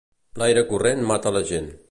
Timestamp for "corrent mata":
0.71-1.35